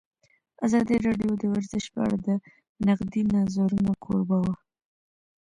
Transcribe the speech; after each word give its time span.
ازادي 0.65 0.95
راډیو 1.05 1.31
د 1.37 1.43
ورزش 1.53 1.85
په 1.93 1.99
اړه 2.05 2.17
د 2.27 2.29
نقدي 2.87 3.21
نظرونو 3.35 3.91
کوربه 4.03 4.37
وه. 4.45 4.55